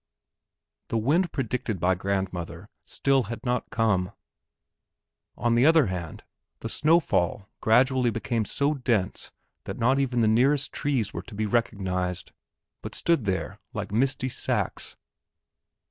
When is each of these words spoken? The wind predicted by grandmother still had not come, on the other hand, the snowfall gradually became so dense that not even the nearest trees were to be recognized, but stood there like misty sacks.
The 0.87 0.97
wind 0.97 1.31
predicted 1.31 1.79
by 1.79 1.93
grandmother 1.93 2.69
still 2.87 3.25
had 3.25 3.45
not 3.45 3.69
come, 3.69 4.13
on 5.37 5.53
the 5.53 5.67
other 5.67 5.85
hand, 5.93 6.23
the 6.61 6.69
snowfall 6.69 7.47
gradually 7.59 8.09
became 8.09 8.45
so 8.45 8.73
dense 8.73 9.31
that 9.65 9.77
not 9.77 9.99
even 9.99 10.21
the 10.21 10.27
nearest 10.27 10.71
trees 10.73 11.13
were 11.13 11.21
to 11.21 11.35
be 11.35 11.45
recognized, 11.45 12.31
but 12.81 12.95
stood 12.95 13.25
there 13.25 13.59
like 13.73 13.91
misty 13.91 14.27
sacks. 14.27 14.95